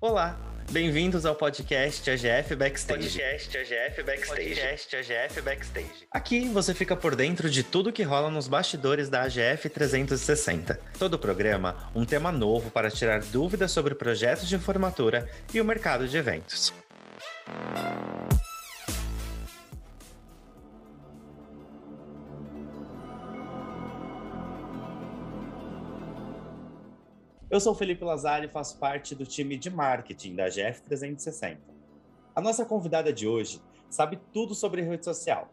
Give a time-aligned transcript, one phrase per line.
[0.00, 0.38] Olá,
[0.70, 3.00] bem-vindos ao podcast AGF Backstage.
[3.00, 4.48] Podcast AGF Backstage.
[4.48, 6.08] Podcast AGF Backstage.
[6.12, 10.78] Aqui você fica por dentro de tudo que rola nos bastidores da AGF 360.
[11.00, 16.06] Todo programa, um tema novo para tirar dúvidas sobre projetos de formatura e o mercado
[16.06, 16.72] de eventos.
[27.50, 31.58] Eu sou Felipe Lazari e faço parte do time de marketing da GF 360.
[32.36, 35.50] A nossa convidada de hoje sabe tudo sobre rede social.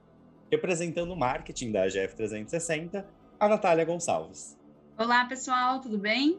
[0.52, 3.08] Representando o marketing da GF 360,
[3.40, 4.59] a Natália Gonçalves.
[4.98, 6.38] Olá, pessoal, tudo bem?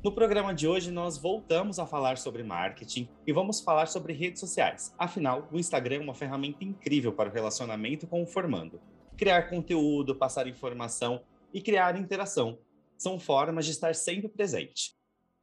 [0.00, 4.38] No programa de hoje, nós voltamos a falar sobre marketing e vamos falar sobre redes
[4.38, 4.94] sociais.
[4.96, 8.80] Afinal, o Instagram é uma ferramenta incrível para o relacionamento com o formando.
[9.16, 11.20] Criar conteúdo, passar informação
[11.54, 12.58] e criar interação.
[12.98, 14.92] São formas de estar sempre presente.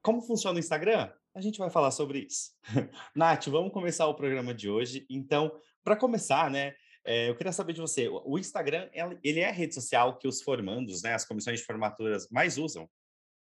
[0.02, 1.10] Como funciona o Instagram?
[1.34, 2.52] A gente vai falar sobre isso.
[3.16, 5.06] Nath, vamos começar o programa de hoje.
[5.10, 5.52] Então,
[5.84, 6.74] para começar, né,
[7.06, 8.90] é, eu queria saber de você, o Instagram,
[9.24, 12.90] ele é a rede social que os formandos, né, as comissões de formaturas mais usam?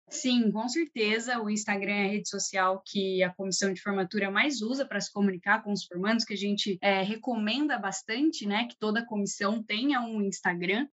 [0.09, 1.41] Sim, com certeza.
[1.41, 5.13] O Instagram é a rede social que a comissão de formatura mais usa para se
[5.13, 8.67] comunicar com os formandos, que a gente é, recomenda bastante, né?
[8.67, 10.87] Que toda comissão tenha um Instagram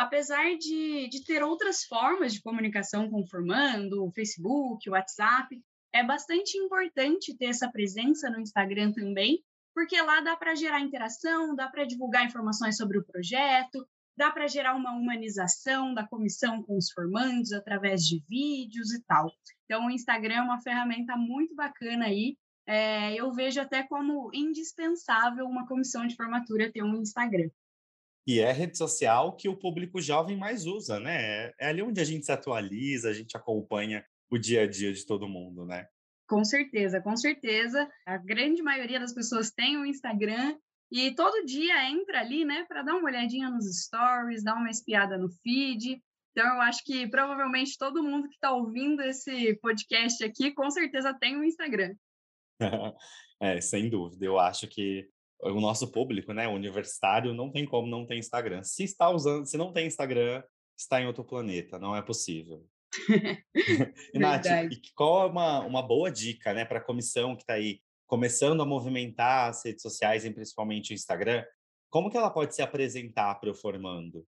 [0.00, 5.62] apesar de, de ter outras formas de comunicação com o formando, o Facebook, o WhatsApp,
[5.92, 9.42] é bastante importante ter essa presença no Instagram também,
[9.74, 14.48] porque lá dá para gerar interação, dá para divulgar informações sobre o projeto, dá para
[14.48, 19.30] gerar uma humanização da comissão com os formandos através de vídeos e tal.
[19.66, 22.38] Então, o Instagram é uma ferramenta muito bacana aí.
[22.66, 27.50] É, eu vejo até como indispensável uma comissão de formatura ter um Instagram.
[28.30, 31.50] E é a rede social que o público jovem mais usa, né?
[31.58, 35.04] É ali onde a gente se atualiza, a gente acompanha o dia a dia de
[35.04, 35.88] todo mundo, né?
[36.28, 37.90] Com certeza, com certeza.
[38.06, 40.56] A grande maioria das pessoas tem o Instagram
[40.92, 45.18] e todo dia entra ali, né, para dar uma olhadinha nos stories, dar uma espiada
[45.18, 46.00] no feed.
[46.30, 51.12] Então, eu acho que provavelmente todo mundo que está ouvindo esse podcast aqui, com certeza
[51.12, 51.96] tem um Instagram.
[53.42, 54.24] é, sem dúvida.
[54.24, 55.10] Eu acho que
[55.42, 58.62] o nosso público, né, universitário, não tem como não ter Instagram.
[58.62, 60.42] Se está usando, se não tem Instagram,
[60.76, 62.66] está em outro planeta, não é possível.
[64.12, 64.46] e, Nath,
[64.94, 68.66] qual é uma, uma boa dica, né, para a comissão que está aí começando a
[68.66, 71.44] movimentar as redes sociais, e principalmente o Instagram?
[71.88, 74.26] Como que ela pode se apresentar para o formando?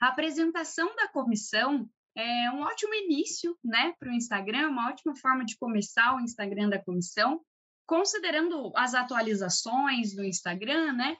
[0.00, 5.44] A apresentação da comissão é um ótimo início, né, para o Instagram, uma ótima forma
[5.44, 7.40] de começar o Instagram da comissão
[7.88, 11.16] considerando as atualizações do Instagram, né?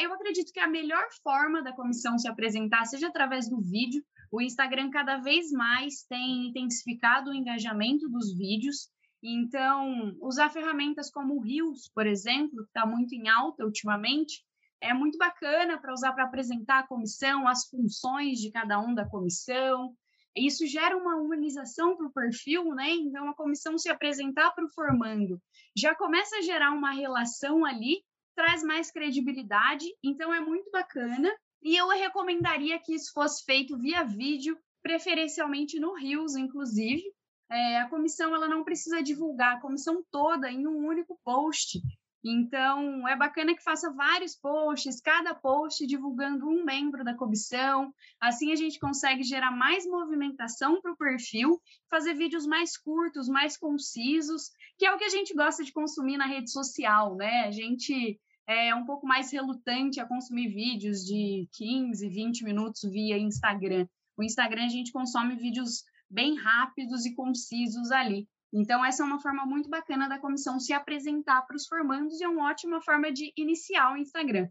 [0.00, 4.02] Eu acredito que a melhor forma da comissão se apresentar seja através do vídeo.
[4.32, 8.88] O Instagram cada vez mais tem intensificado o engajamento dos vídeos.
[9.22, 14.42] Então, usar ferramentas como o Reels, por exemplo, que está muito em alta ultimamente,
[14.80, 19.04] é muito bacana para usar para apresentar a comissão, as funções de cada um da
[19.04, 19.94] comissão,
[20.36, 22.90] isso gera uma humanização para o perfil, né?
[22.90, 25.40] Então, a comissão se apresentar para o formando
[25.76, 28.02] já começa a gerar uma relação ali,
[28.34, 31.30] traz mais credibilidade, então é muito bacana.
[31.62, 37.02] E eu recomendaria que isso fosse feito via vídeo, preferencialmente no Rios, inclusive.
[37.50, 41.80] É, a comissão ela não precisa divulgar a comissão toda em um único post.
[42.28, 47.94] Então, é bacana que faça vários posts, cada post divulgando um membro da comissão.
[48.20, 53.56] Assim, a gente consegue gerar mais movimentação para o perfil, fazer vídeos mais curtos, mais
[53.56, 57.44] concisos, que é o que a gente gosta de consumir na rede social, né?
[57.46, 63.16] A gente é um pouco mais relutante a consumir vídeos de 15, 20 minutos via
[63.16, 63.86] Instagram.
[64.16, 68.26] O Instagram a gente consome vídeos bem rápidos e concisos ali.
[68.58, 72.24] Então, essa é uma forma muito bacana da comissão se apresentar para os formandos e
[72.24, 74.48] é uma ótima forma de iniciar o Instagram.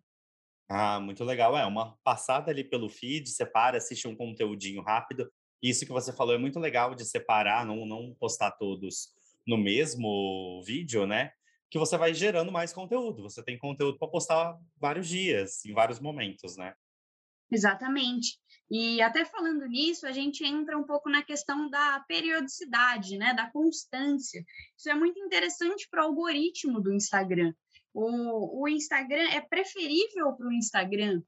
[0.69, 1.57] Ah, muito legal.
[1.57, 5.28] É uma passada ali pelo feed, separa, assiste um conteúdinho rápido.
[5.60, 9.10] Isso que você falou é muito legal de separar, não, não postar todos
[9.48, 11.31] no mesmo vídeo, né?
[11.72, 13.24] Que você vai gerando mais conteúdo.
[13.24, 16.75] Você tem conteúdo para postar vários dias, em vários momentos, né?
[17.51, 18.38] Exatamente.
[18.70, 23.50] E até falando nisso, a gente entra um pouco na questão da periodicidade, né, da
[23.52, 24.44] constância.
[24.78, 27.54] Isso é muito interessante para o algoritmo do Instagram.
[27.94, 31.22] O, o Instagram é preferível para o Instagram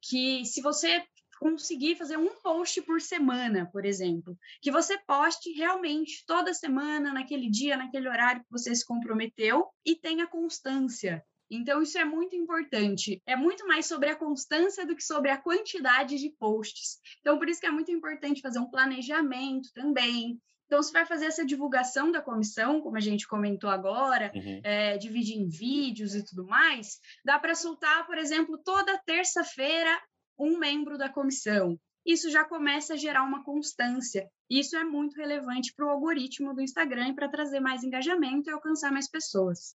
[0.00, 1.04] que se você
[1.38, 7.48] conseguir fazer um post por semana, por exemplo, que você poste realmente toda semana, naquele
[7.48, 11.24] dia, naquele horário que você se comprometeu e tenha constância.
[11.50, 13.22] Então, isso é muito importante.
[13.26, 16.98] É muito mais sobre a constância do que sobre a quantidade de posts.
[17.20, 21.24] Então, por isso que é muito importante fazer um planejamento também, Então, se vai fazer
[21.24, 24.60] essa divulgação da comissão, como a gente comentou agora, uhum.
[24.62, 29.98] é, dividir em vídeos e tudo mais, dá para soltar, por exemplo, toda terça-feira
[30.38, 31.80] um membro da comissão.
[32.04, 34.28] Isso já começa a gerar uma constância.
[34.48, 38.52] Isso é muito relevante para o algoritmo do Instagram e para trazer mais engajamento e
[38.52, 39.74] alcançar mais pessoas.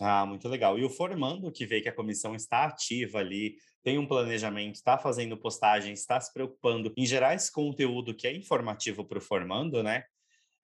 [0.00, 0.78] Ah, muito legal.
[0.78, 4.96] E o formando que vê que a comissão está ativa ali, tem um planejamento, está
[4.96, 9.82] fazendo postagens, está se preocupando em gerar esse conteúdo que é informativo para o formando,
[9.82, 10.04] né?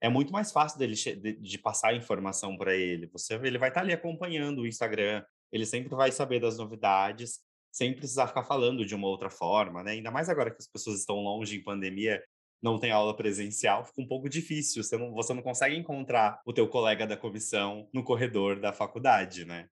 [0.00, 3.08] É muito mais fácil dele de, de passar a informação para ele.
[3.08, 7.40] Você, ele vai estar tá ali acompanhando o Instagram, ele sempre vai saber das novidades,
[7.70, 9.92] sem precisar ficar falando de uma outra forma, né?
[9.92, 12.22] Ainda mais agora que as pessoas estão longe em pandemia,
[12.62, 14.82] não tem aula presencial, fica um pouco difícil.
[14.82, 19.44] Você não, você não consegue encontrar o teu colega da comissão no corredor da faculdade,
[19.44, 19.68] né?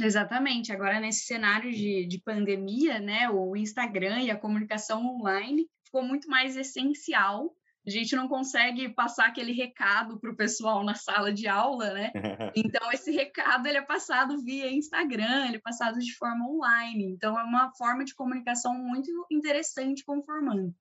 [0.00, 0.72] Exatamente.
[0.72, 6.28] Agora, nesse cenário de, de pandemia, né, o Instagram e a comunicação online ficou muito
[6.28, 7.52] mais essencial.
[7.86, 12.12] A gente não consegue passar aquele recado para o pessoal na sala de aula, né?
[12.54, 17.04] Então, esse recado ele é passado via Instagram, ele é passado de forma online.
[17.04, 20.74] Então, é uma forma de comunicação muito interessante conformando.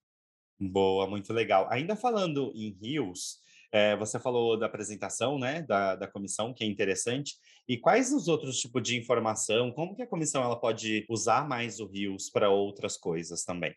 [0.59, 1.67] Boa, muito legal.
[1.69, 3.39] Ainda falando em rios,
[3.71, 7.35] é, você falou da apresentação, né, da, da comissão, que é interessante.
[7.67, 9.71] E quais os outros tipos de informação?
[9.71, 13.75] Como que a comissão ela pode usar mais o Rios para outras coisas também?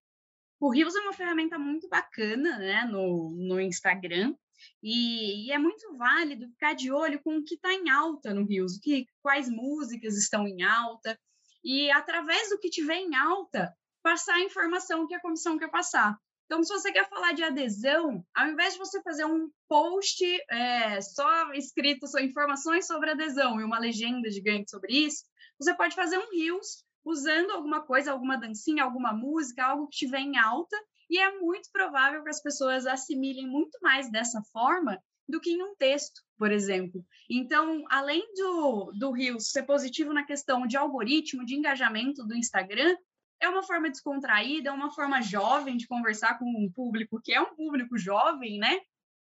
[0.60, 4.34] O Rios é uma ferramenta muito bacana, né, no, no Instagram.
[4.82, 8.44] E, e, é muito válido ficar de olho com o que está em alta no
[8.44, 11.18] Rios, que, quais músicas estão em alta,
[11.64, 16.14] e através do que tiver em alta, passar a informação que a comissão quer passar.
[16.50, 21.00] Então, se você quer falar de adesão, ao invés de você fazer um post é,
[21.00, 25.22] só escrito só informações sobre adesão e uma legenda gigante sobre isso,
[25.60, 30.18] você pode fazer um Reels usando alguma coisa, alguma dancinha, alguma música, algo que estiver
[30.18, 30.76] em alta,
[31.08, 35.62] e é muito provável que as pessoas assimilem muito mais dessa forma do que em
[35.62, 37.06] um texto, por exemplo.
[37.30, 42.96] Então, além do, do ser positivo na questão de algoritmo, de engajamento do Instagram,
[43.40, 47.40] é uma forma descontraída, é uma forma jovem de conversar com um público que é
[47.40, 48.80] um público jovem, né?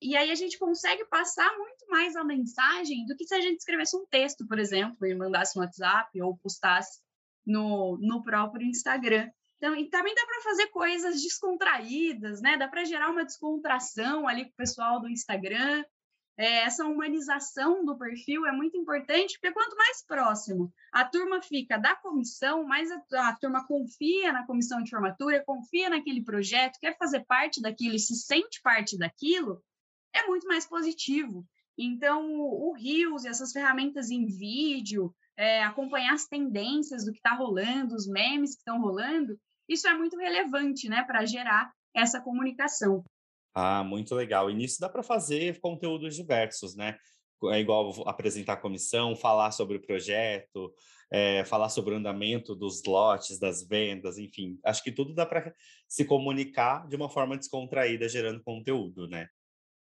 [0.01, 3.59] E aí a gente consegue passar muito mais a mensagem do que se a gente
[3.59, 6.99] escrevesse um texto, por exemplo, e mandasse um WhatsApp ou postasse
[7.45, 9.29] no, no próprio Instagram.
[9.57, 12.57] Então, e também dá para fazer coisas descontraídas, né?
[12.57, 15.83] Dá para gerar uma descontração ali com o pessoal do Instagram
[16.37, 21.77] é, essa humanização do perfil é muito importante, porque quanto mais próximo a turma fica
[21.77, 26.97] da comissão, mais a, a turma confia na comissão de formatura, confia naquele projeto, quer
[26.97, 29.61] fazer parte daquilo e se sente parte daquilo,
[30.13, 31.45] é muito mais positivo.
[31.77, 37.33] Então, o Rios e essas ferramentas em vídeo, é, acompanhar as tendências do que está
[37.33, 43.03] rolando, os memes que estão rolando, isso é muito relevante né, para gerar essa comunicação.
[43.53, 44.49] Ah, muito legal.
[44.49, 46.97] E nisso dá para fazer conteúdos diversos, né?
[47.45, 50.73] É igual apresentar a comissão, falar sobre o projeto,
[51.11, 54.59] é, falar sobre o andamento dos lotes, das vendas, enfim.
[54.63, 55.53] Acho que tudo dá para
[55.87, 59.27] se comunicar de uma forma descontraída, gerando conteúdo, né?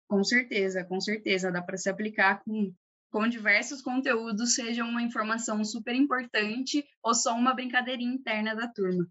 [0.08, 1.52] Com certeza, com certeza.
[1.52, 2.74] Dá para se aplicar com,
[3.12, 9.06] com diversos conteúdos, seja uma informação super importante ou só uma brincadeirinha interna da turma.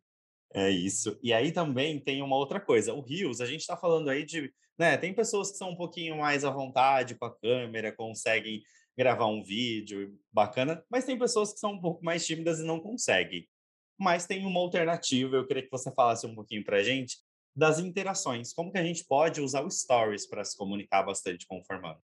[0.52, 1.18] É isso.
[1.22, 2.94] E aí também tem uma outra coisa.
[2.94, 4.52] O Rios, a gente está falando aí de.
[4.78, 8.62] Né, tem pessoas que são um pouquinho mais à vontade com a câmera, conseguem
[8.96, 12.78] gravar um vídeo bacana, mas tem pessoas que são um pouco mais tímidas e não
[12.78, 13.48] conseguem.
[13.98, 17.16] Mas tem uma alternativa, eu queria que você falasse um pouquinho para a gente
[17.54, 18.52] das interações.
[18.52, 22.00] Como que a gente pode usar o Stories para se comunicar bastante com o formando?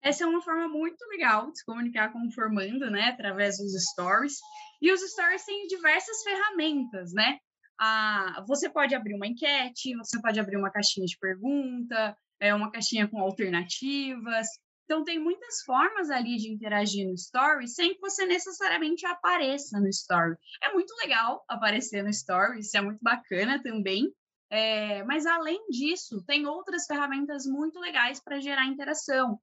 [0.00, 3.72] Essa é uma forma muito legal de se comunicar com o formando, né, através dos
[3.90, 4.38] Stories.
[4.80, 7.38] E os Stories têm diversas ferramentas, né?
[7.78, 12.70] A, você pode abrir uma enquete, você pode abrir uma caixinha de pergunta, é, uma
[12.70, 14.46] caixinha com alternativas.
[14.84, 19.88] Então, tem muitas formas ali de interagir no Story sem que você necessariamente apareça no
[19.88, 20.34] Story.
[20.62, 24.10] É muito legal aparecer no Story, isso é muito bacana também.
[24.50, 29.38] É, mas, além disso, tem outras ferramentas muito legais para gerar interação.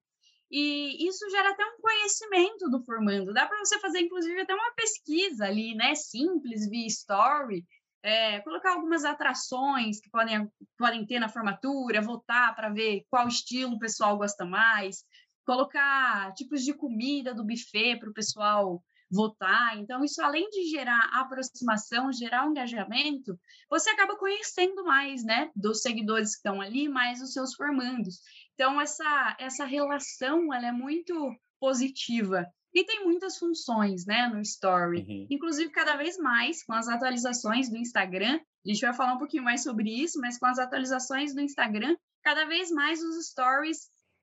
[0.50, 3.32] E isso gera até um conhecimento do formando.
[3.32, 5.94] Dá para você fazer, inclusive, até uma pesquisa ali, né?
[5.94, 7.64] Simples, via Story,
[8.06, 10.48] é, colocar algumas atrações que podem,
[10.78, 15.04] podem ter na formatura, votar para ver qual estilo o pessoal gosta mais,
[15.44, 19.80] colocar tipos de comida do buffet para o pessoal votar.
[19.80, 26.32] Então, isso além de gerar aproximação, gerar engajamento, você acaba conhecendo mais, né, dos seguidores
[26.32, 28.20] que estão ali, mais os seus formandos.
[28.54, 32.46] Então, essa, essa relação, ela é muito positiva.
[32.76, 35.00] E tem muitas funções, né, no Story.
[35.00, 35.28] Uhum.
[35.30, 39.44] Inclusive, cada vez mais, com as atualizações do Instagram, a gente vai falar um pouquinho
[39.44, 43.78] mais sobre isso, mas com as atualizações do Instagram, cada vez mais os Stories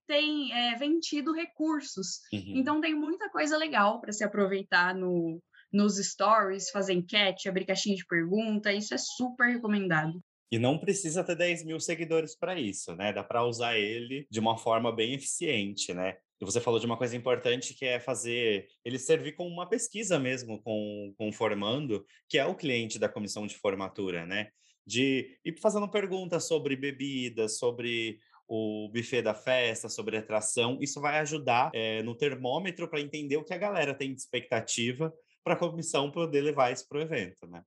[0.06, 2.21] tem é, vem tido recursos.
[2.32, 2.54] Uhum.
[2.56, 5.40] Então tem muita coisa legal para se aproveitar no,
[5.73, 10.21] nos stories, fazer enquete, abrir caixinha de pergunta, isso é super recomendado.
[10.50, 13.11] E não precisa ter 10 mil seguidores para isso, né?
[13.11, 16.18] Dá para usar ele de uma forma bem eficiente, né?
[16.45, 20.61] Você falou de uma coisa importante que é fazer ele servir como uma pesquisa mesmo
[20.63, 24.51] com, com o formando, que é o cliente da comissão de formatura, né?
[24.87, 28.19] De ir fazendo perguntas sobre bebidas, sobre
[28.49, 30.79] o buffet da festa, sobre atração.
[30.81, 35.13] Isso vai ajudar é, no termômetro para entender o que a galera tem de expectativa
[35.45, 37.63] para a comissão poder levar isso para o evento, né?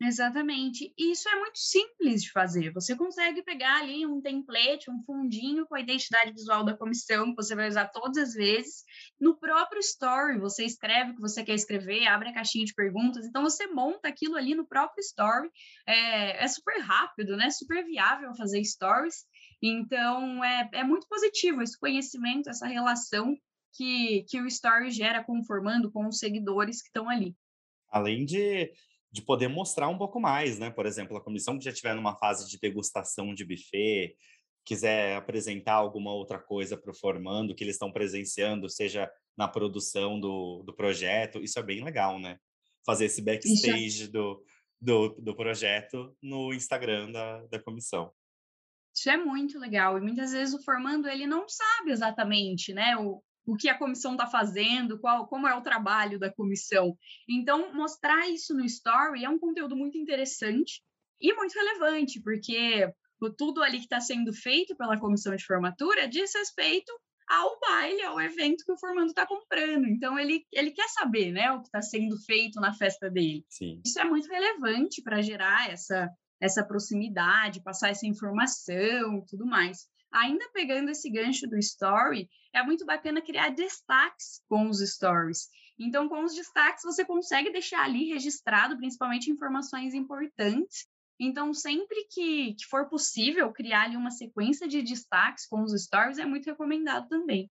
[0.00, 0.94] Exatamente.
[0.96, 2.72] E isso é muito simples de fazer.
[2.72, 7.36] Você consegue pegar ali um template, um fundinho com a identidade visual da comissão, que
[7.36, 8.84] você vai usar todas as vezes.
[9.20, 13.26] No próprio story, você escreve o que você quer escrever, abre a caixinha de perguntas.
[13.26, 15.50] Então, você monta aquilo ali no próprio story.
[15.84, 17.50] É, é super rápido, né?
[17.50, 19.26] Super viável fazer stories.
[19.60, 23.36] Então, é, é muito positivo esse conhecimento, essa relação
[23.72, 27.34] que, que o story gera conformando com os seguidores que estão ali.
[27.90, 28.70] Além de
[29.10, 30.70] de poder mostrar um pouco mais, né?
[30.70, 34.14] Por exemplo, a comissão que já estiver numa fase de degustação de buffet,
[34.64, 40.20] quiser apresentar alguma outra coisa para o formando que eles estão presenciando, seja na produção
[40.20, 42.38] do, do projeto, isso é bem legal, né?
[42.84, 44.44] Fazer esse backstage do,
[44.80, 48.12] do, do projeto no Instagram da, da comissão.
[48.94, 49.96] Isso é muito legal.
[49.96, 52.96] E muitas vezes o formando ele não sabe exatamente, né?
[52.96, 56.94] O, o que a comissão está fazendo, qual, como é o trabalho da comissão.
[57.26, 60.82] Então, mostrar isso no story é um conteúdo muito interessante
[61.18, 62.92] e muito relevante, porque
[63.38, 66.92] tudo ali que está sendo feito pela comissão de formatura diz respeito
[67.26, 69.86] ao baile, ao evento que o formando está comprando.
[69.86, 73.46] Então, ele, ele quer saber né, o que está sendo feito na festa dele.
[73.48, 73.80] Sim.
[73.84, 79.88] Isso é muito relevante para gerar essa, essa proximidade, passar essa informação tudo mais.
[80.12, 85.48] Ainda pegando esse gancho do story, é muito bacana criar destaques com os stories.
[85.78, 90.86] Então, com os destaques, você consegue deixar ali registrado, principalmente informações importantes.
[91.20, 96.18] Então, sempre que, que for possível criar ali uma sequência de destaques com os stories,
[96.18, 97.50] é muito recomendado também.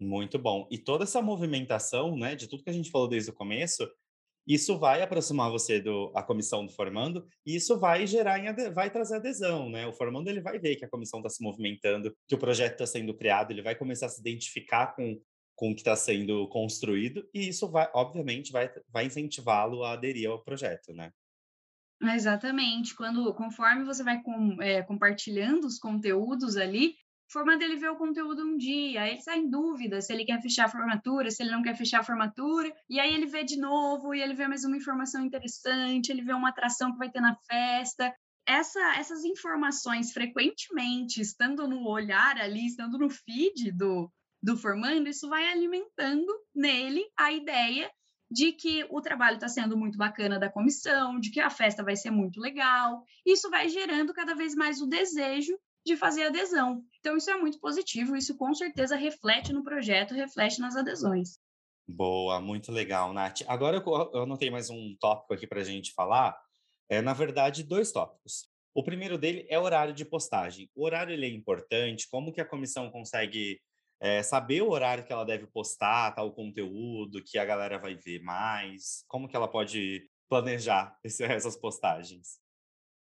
[0.00, 0.66] Muito bom.
[0.70, 3.88] E toda essa movimentação, né, de tudo que a gente falou desde o começo,
[4.48, 8.90] isso vai aproximar você do a comissão do formando e isso vai gerar em, vai
[8.90, 9.86] trazer adesão, né?
[9.86, 12.86] O formando ele vai ver que a comissão está se movimentando, que o projeto está
[12.86, 15.20] sendo criado, ele vai começar a se identificar com
[15.58, 20.30] com o que está sendo construído e isso vai, obviamente, vai, vai incentivá-lo a aderir
[20.30, 21.10] ao projeto, né?
[22.00, 22.94] Exatamente.
[22.94, 26.94] Quando, conforme você vai com, é, compartilhando os conteúdos ali,
[27.30, 30.64] formando ele vê o conteúdo um dia, ele está em dúvida se ele quer fechar
[30.64, 34.14] a formatura, se ele não quer fechar a formatura, e aí ele vê de novo,
[34.14, 37.36] e ele vê mais uma informação interessante, ele vê uma atração que vai ter na
[37.46, 38.14] festa.
[38.46, 44.10] Essa, essas informações frequentemente estando no olhar ali, estando no feed do,
[44.42, 47.90] do formando, isso vai alimentando nele a ideia
[48.30, 51.96] de que o trabalho está sendo muito bacana da comissão, de que a festa vai
[51.96, 53.02] ser muito legal.
[53.24, 55.58] Isso vai gerando cada vez mais o desejo
[55.88, 56.84] de fazer adesão.
[57.00, 61.38] Então, isso é muito positivo, isso com certeza reflete no projeto, reflete nas adesões.
[61.86, 63.40] Boa, muito legal, Nath.
[63.48, 66.38] Agora eu anotei mais um tópico aqui para a gente falar.
[66.88, 68.48] É, na verdade, dois tópicos.
[68.74, 70.70] O primeiro dele é horário de postagem.
[70.74, 73.58] O horário ele é importante, como que a comissão consegue
[74.00, 78.20] é, saber o horário que ela deve postar tal conteúdo, que a galera vai ver
[78.20, 82.38] mais, como que ela pode planejar esse, essas postagens?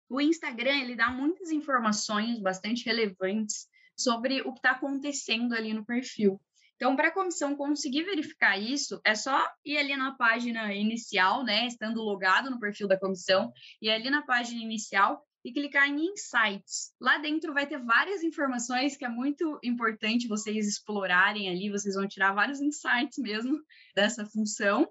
[0.09, 5.85] O Instagram ele dá muitas informações bastante relevantes sobre o que está acontecendo ali no
[5.85, 6.41] perfil.
[6.77, 11.67] Então, para a comissão conseguir verificar isso, é só ir ali na página inicial, né,
[11.67, 16.93] estando logado no perfil da comissão, e ali na página inicial e clicar em Insights.
[17.00, 22.07] Lá dentro vai ter várias informações que é muito importante vocês explorarem ali, vocês vão
[22.07, 23.61] tirar vários insights mesmo
[23.95, 24.88] dessa função.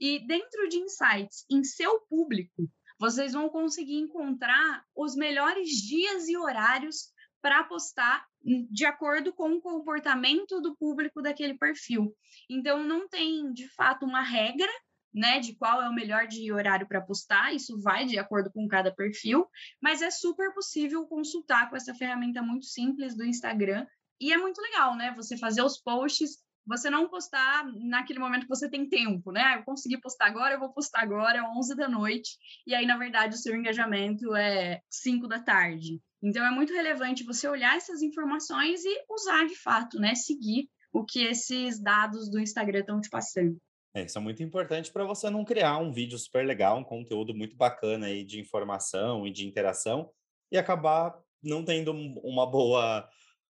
[0.00, 2.68] E dentro de Insights, em seu público,
[3.00, 7.08] vocês vão conseguir encontrar os melhores dias e horários
[7.40, 8.26] para postar
[8.70, 12.14] de acordo com o comportamento do público daquele perfil.
[12.48, 14.70] Então, não tem, de fato, uma regra
[15.12, 18.50] né, de qual é o melhor dia e horário para postar, isso vai de acordo
[18.52, 19.48] com cada perfil,
[19.82, 23.86] mas é super possível consultar com essa ferramenta muito simples do Instagram.
[24.20, 25.12] E é muito legal, né?
[25.16, 26.38] Você fazer os posts
[26.70, 29.56] você não postar naquele momento que você tem tempo, né?
[29.58, 32.96] Eu consegui postar agora, eu vou postar agora, é 11 da noite, e aí, na
[32.96, 36.00] verdade, o seu engajamento é 5 da tarde.
[36.22, 40.14] Então, é muito relevante você olhar essas informações e usar de fato, né?
[40.14, 43.56] Seguir o que esses dados do Instagram estão te passando.
[43.92, 47.34] É, isso é muito importante para você não criar um vídeo super legal, um conteúdo
[47.34, 50.08] muito bacana aí de informação e de interação
[50.52, 51.90] e acabar não tendo
[52.22, 53.08] uma boa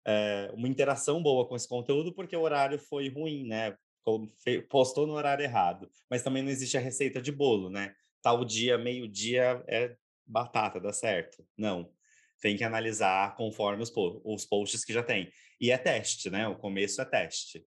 [0.08, 3.78] é, uma interação boa com esse conteúdo, porque o horário foi ruim, né?
[4.70, 5.90] Postou no horário errado.
[6.10, 7.94] Mas também não existe a receita de bolo, né?
[8.22, 11.46] Tal dia, meio-dia é batata, dá certo.
[11.58, 11.92] Não.
[12.42, 13.92] Tem que analisar conforme os,
[14.24, 15.30] os posts que já tem.
[15.60, 16.48] E é teste, né?
[16.48, 17.66] O começo é teste.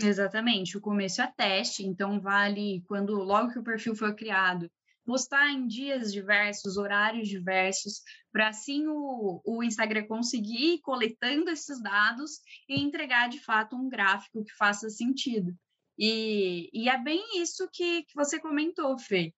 [0.00, 4.70] Exatamente, o começo é teste, então vale quando logo que o perfil foi criado,
[5.08, 11.82] postar em dias diversos, horários diversos, para assim o, o Instagram conseguir ir coletando esses
[11.82, 15.56] dados e entregar de fato um gráfico que faça sentido.
[15.98, 19.32] E, e é bem isso que, que você comentou, Fê.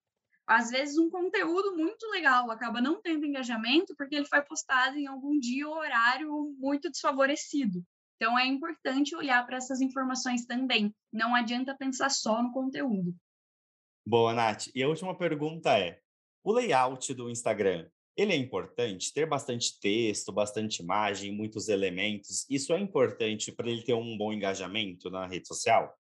[0.45, 5.07] Às vezes um conteúdo muito legal acaba não tendo engajamento porque ele foi postado em
[5.07, 7.81] algum dia ou horário muito desfavorecido.
[8.17, 10.93] Então é importante olhar para essas informações também.
[11.13, 13.15] Não adianta pensar só no conteúdo.
[14.05, 14.67] Boa, Nath.
[14.73, 15.99] E a última pergunta é:
[16.43, 19.13] o layout do Instagram, ele é importante?
[19.13, 24.33] Ter bastante texto, bastante imagem, muitos elementos, isso é importante para ele ter um bom
[24.33, 25.95] engajamento na rede social?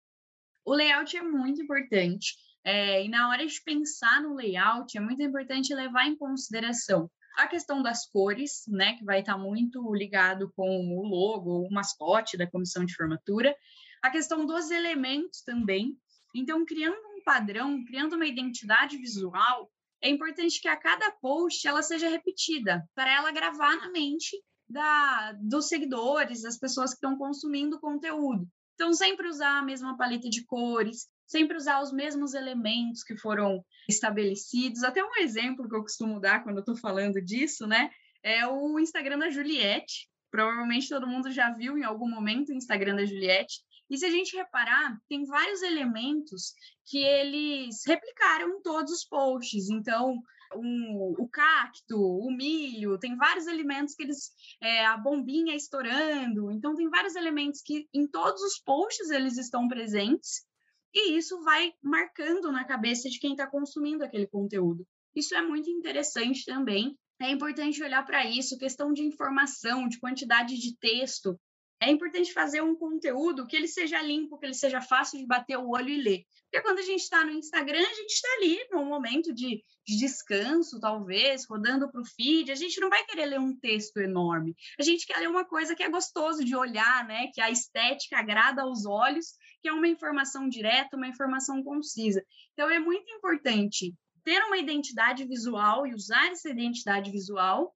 [0.64, 2.36] O layout é muito importante.
[2.64, 7.48] É, e na hora de pensar no layout, é muito importante levar em consideração a
[7.48, 12.48] questão das cores, né, que vai estar muito ligado com o logo, o mascote da
[12.48, 13.56] comissão de formatura,
[14.02, 15.96] a questão dos elementos também.
[16.36, 19.70] Então, criando padrão, criando uma identidade visual,
[20.02, 25.34] é importante que a cada post ela seja repetida, para ela gravar na mente da,
[25.34, 28.48] dos seguidores, das pessoas que estão consumindo o conteúdo.
[28.76, 33.62] Então, sempre usar a mesma paleta de cores, sempre usar os mesmos elementos que foram
[33.90, 34.84] estabelecidos.
[34.84, 37.90] Até um exemplo que eu costumo dar quando eu estou falando disso, né?
[38.24, 40.08] É o Instagram da Juliette.
[40.32, 43.62] Provavelmente todo mundo já viu em algum momento o Instagram da Juliette.
[43.90, 46.54] E se a gente reparar, tem vários elementos
[46.86, 49.70] que eles replicaram em todos os posts.
[49.70, 50.22] Então,
[50.56, 54.32] um, o cacto, o milho, tem vários elementos que eles.
[54.62, 56.52] É, a bombinha estourando.
[56.52, 60.46] Então, tem vários elementos que em todos os posts eles estão presentes.
[60.94, 64.86] E isso vai marcando na cabeça de quem está consumindo aquele conteúdo.
[65.16, 66.98] Isso é muito interessante também.
[67.20, 71.40] É importante olhar para isso, questão de informação, de quantidade de texto
[71.80, 75.58] é importante fazer um conteúdo que ele seja limpo, que ele seja fácil de bater
[75.58, 76.24] o olho e ler.
[76.44, 79.98] Porque quando a gente está no Instagram, a gente está ali num momento de, de
[79.98, 84.56] descanso, talvez, rodando para o feed, a gente não vai querer ler um texto enorme.
[84.80, 87.28] A gente quer ler uma coisa que é gostoso de olhar, né?
[87.34, 92.24] Que a estética agrada aos olhos, que é uma informação direta, uma informação concisa.
[92.54, 97.74] Então, é muito importante ter uma identidade visual e usar essa identidade visual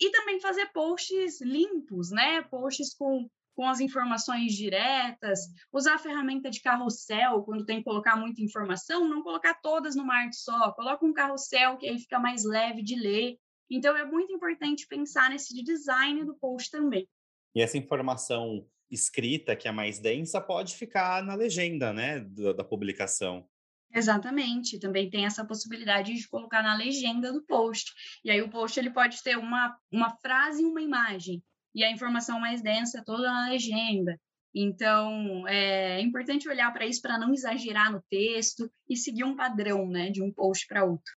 [0.00, 2.42] e também fazer posts limpos, né?
[2.42, 5.40] Posts com, com as informações diretas,
[5.72, 10.14] usar a ferramenta de carrossel quando tem que colocar muita informação, não colocar todas numa
[10.14, 13.38] arte só, coloca um carrossel que aí fica mais leve de ler.
[13.70, 17.08] Então é muito importante pensar nesse design do post também.
[17.54, 22.64] E essa informação escrita, que é mais densa, pode ficar na legenda, né, da, da
[22.64, 23.48] publicação.
[23.94, 27.92] Exatamente, também tem essa possibilidade de colocar na legenda do post.
[28.24, 31.42] E aí o post ele pode ter uma, uma frase e uma imagem,
[31.74, 34.18] e a informação mais densa toda na legenda.
[34.54, 39.86] Então, é importante olhar para isso para não exagerar no texto e seguir um padrão,
[39.86, 41.12] né, de um post para outro.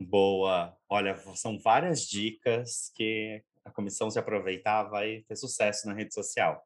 [0.00, 0.76] Boa.
[0.88, 6.64] Olha, são várias dicas que a comissão se aproveitar vai ter sucesso na rede social.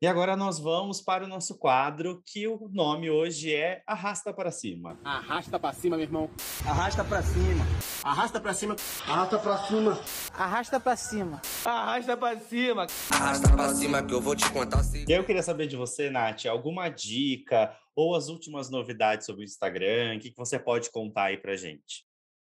[0.00, 4.52] E agora nós vamos para o nosso quadro, que o nome hoje é Arrasta para
[4.52, 4.96] Cima.
[5.02, 6.30] Arrasta para cima, meu irmão.
[6.64, 7.64] Arrasta para cima.
[8.04, 8.76] Arrasta para cima.
[9.08, 10.00] Arrasta para cima.
[10.32, 11.42] Arrasta para cima.
[11.64, 12.86] Arrasta para cima.
[13.10, 14.84] Arrasta pra cima que eu vou te contar.
[14.84, 15.04] Se...
[15.04, 19.44] E eu queria saber de você, Nath, alguma dica ou as últimas novidades sobre o
[19.44, 20.14] Instagram?
[20.14, 22.06] O que, que você pode contar aí pra gente?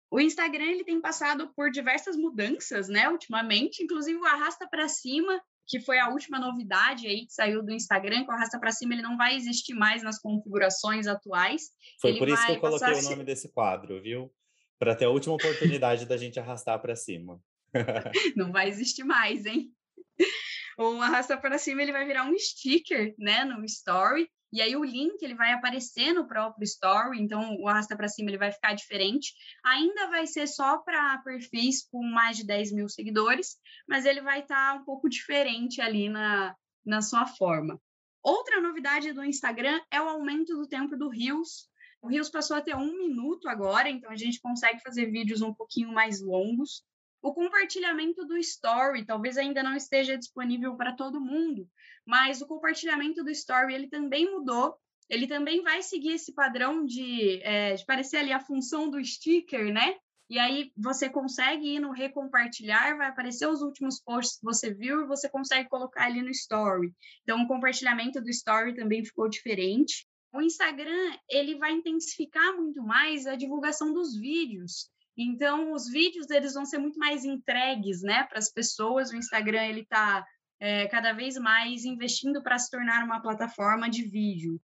[0.09, 5.41] O Instagram ele tem passado por diversas mudanças, né, ultimamente, inclusive o arrasta para cima
[5.67, 8.93] que foi a última novidade aí que saiu do Instagram, com a arrasta para cima
[8.93, 11.71] ele não vai existir mais nas configurações atuais.
[12.01, 14.31] Foi ele por isso que eu coloquei o nome desse quadro, viu?
[14.77, 17.39] Para ter a última oportunidade da gente arrastar para cima.
[18.35, 19.71] não vai existir mais, hein?
[20.75, 24.83] O arrasta para cima ele vai virar um sticker, né, no story, e aí o
[24.83, 28.75] link ele vai aparecer no próprio story, então o arrasta para cima ele vai ficar
[28.75, 29.33] diferente.
[29.65, 34.41] Ainda vai ser só para perfis com mais de 10 mil seguidores, mas ele vai
[34.41, 37.81] estar tá um pouco diferente ali na, na sua forma.
[38.21, 41.67] Outra novidade do Instagram é o aumento do tempo do Reels.
[41.99, 45.51] O Reels passou a ter um minuto agora, então a gente consegue fazer vídeos um
[45.51, 46.83] pouquinho mais longos.
[47.23, 51.67] O compartilhamento do Story talvez ainda não esteja disponível para todo mundo,
[52.05, 54.75] mas o compartilhamento do Story ele também mudou.
[55.09, 59.73] Ele também vai seguir esse padrão de, é, de parecer ali a função do sticker,
[59.73, 59.95] né?
[60.29, 65.01] e aí você consegue ir no recompartilhar, vai aparecer os últimos posts que você viu
[65.01, 66.91] e você consegue colocar ali no story.
[67.21, 70.07] Então o compartilhamento do story também ficou diferente.
[70.33, 74.89] O Instagram, ele vai intensificar muito mais a divulgação dos vídeos.
[75.17, 79.11] Então os vídeos eles vão ser muito mais entregues, né, para as pessoas.
[79.11, 80.25] O Instagram ele está
[80.59, 84.59] é, cada vez mais investindo para se tornar uma plataforma de vídeo.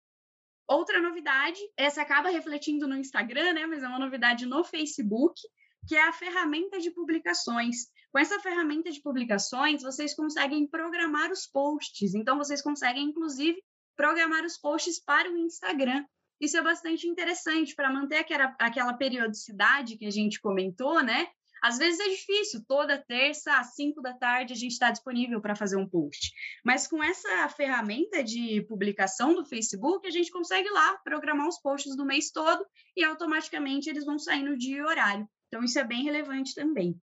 [0.67, 5.41] Outra novidade, essa acaba refletindo no Instagram, né, mas é uma novidade no Facebook,
[5.87, 7.87] que é a ferramenta de publicações.
[8.11, 12.15] Com essa ferramenta de publicações, vocês conseguem programar os posts.
[12.15, 13.63] Então, vocês conseguem, inclusive,
[13.97, 16.05] programar os posts para o Instagram.
[16.41, 21.29] Isso é bastante interessante para manter aquela, aquela periodicidade que a gente comentou, né?
[21.65, 25.57] Às vezes é difícil, toda terça às 5 da tarde a gente está disponível para
[25.57, 26.31] fazer um post.
[26.63, 31.97] Mas com essa ferramenta de publicação do Facebook, a gente consegue lá programar os posts
[31.97, 35.27] do mês todo e automaticamente eles vão sair no dia e horário.
[35.49, 37.01] Então, isso é bem relevante também.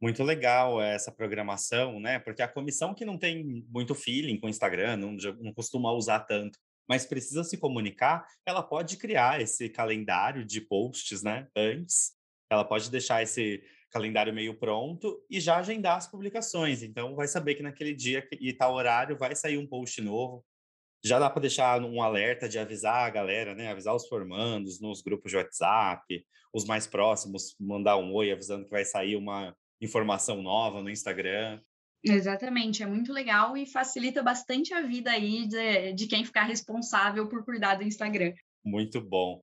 [0.00, 2.18] Muito legal essa programação, né?
[2.18, 6.20] Porque a comissão que não tem muito feeling com o Instagram, não, não costuma usar
[6.20, 6.58] tanto,
[6.92, 11.48] mas precisa se comunicar, ela pode criar esse calendário de posts, né?
[11.56, 12.12] Antes,
[12.50, 16.82] ela pode deixar esse calendário meio pronto e já agendar as publicações.
[16.82, 20.44] Então, vai saber que naquele dia e tal horário vai sair um post novo.
[21.02, 23.70] Já dá para deixar um alerta de avisar a galera, né?
[23.70, 28.70] Avisar os formandos nos grupos de WhatsApp, os mais próximos, mandar um oi avisando que
[28.70, 31.58] vai sair uma informação nova no Instagram.
[32.04, 37.28] Exatamente, é muito legal e facilita bastante a vida aí de, de quem ficar responsável
[37.28, 38.34] por cuidar do Instagram.
[38.64, 39.40] Muito bom.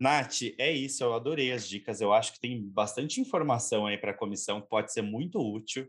[0.00, 2.00] Nath, é isso, eu adorei as dicas.
[2.00, 5.88] Eu acho que tem bastante informação aí para a comissão pode ser muito útil.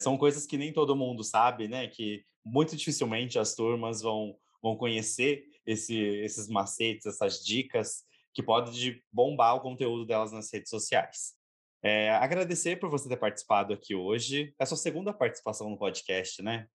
[0.00, 1.88] São coisas que nem todo mundo sabe, né?
[1.88, 9.02] Que muito dificilmente as turmas vão, vão conhecer esse, esses macetes, essas dicas que podem
[9.12, 11.34] bombar o conteúdo delas nas redes sociais.
[11.82, 14.54] É, agradecer por você ter participado aqui hoje.
[14.58, 16.66] É a sua segunda participação no podcast, né?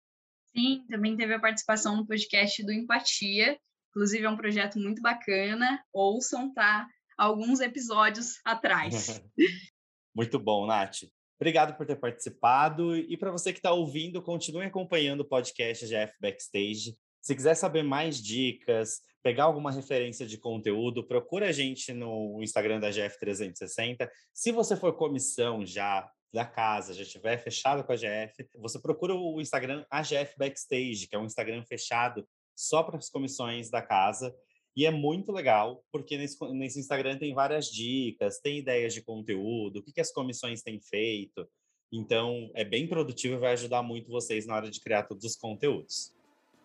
[0.55, 3.57] Sim, também teve a participação no podcast do Empatia,
[3.95, 5.81] Inclusive, é um projeto muito bacana.
[5.93, 6.85] Ouçam, tá?
[7.17, 9.23] Alguns episódios atrás.
[10.13, 11.05] muito bom, Nath.
[11.39, 12.93] Obrigado por ter participado.
[12.97, 16.97] E para você que está ouvindo, continue acompanhando o podcast GF Backstage.
[17.25, 22.79] Se quiser saber mais dicas, pegar alguma referência de conteúdo, procura a gente no Instagram
[22.79, 24.07] da GF 360.
[24.31, 29.15] Se você for comissão já da casa, já estiver fechado com a GF, você procura
[29.15, 34.31] o Instagram AGF Backstage, que é um Instagram fechado só para as comissões da casa.
[34.77, 39.79] E é muito legal, porque nesse, nesse Instagram tem várias dicas, tem ideias de conteúdo,
[39.79, 41.49] o que, que as comissões têm feito.
[41.91, 45.35] Então, é bem produtivo e vai ajudar muito vocês na hora de criar todos os
[45.35, 46.13] conteúdos.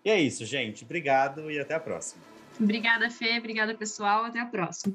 [0.05, 0.85] E é isso, gente.
[0.85, 2.23] Obrigado e até a próxima.
[2.59, 3.39] Obrigada, Fê.
[3.39, 4.25] Obrigada, pessoal.
[4.25, 4.95] Até a próxima.